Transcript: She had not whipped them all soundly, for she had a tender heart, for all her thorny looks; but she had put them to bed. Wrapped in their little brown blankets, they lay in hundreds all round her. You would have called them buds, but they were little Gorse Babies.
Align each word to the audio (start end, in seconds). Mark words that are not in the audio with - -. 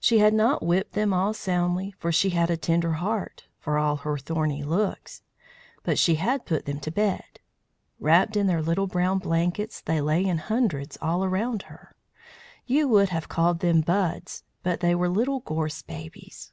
She 0.00 0.18
had 0.18 0.34
not 0.34 0.64
whipped 0.64 0.94
them 0.94 1.12
all 1.14 1.32
soundly, 1.32 1.92
for 1.96 2.10
she 2.10 2.30
had 2.30 2.50
a 2.50 2.56
tender 2.56 2.94
heart, 2.94 3.46
for 3.60 3.78
all 3.78 3.98
her 3.98 4.18
thorny 4.18 4.64
looks; 4.64 5.22
but 5.84 5.96
she 5.96 6.16
had 6.16 6.44
put 6.44 6.64
them 6.64 6.80
to 6.80 6.90
bed. 6.90 7.38
Wrapped 8.00 8.36
in 8.36 8.48
their 8.48 8.62
little 8.62 8.88
brown 8.88 9.20
blankets, 9.20 9.80
they 9.80 10.00
lay 10.00 10.24
in 10.24 10.38
hundreds 10.38 10.98
all 11.00 11.24
round 11.28 11.62
her. 11.70 11.94
You 12.66 12.88
would 12.88 13.10
have 13.10 13.28
called 13.28 13.60
them 13.60 13.80
buds, 13.80 14.42
but 14.64 14.80
they 14.80 14.92
were 14.96 15.08
little 15.08 15.38
Gorse 15.38 15.82
Babies. 15.82 16.50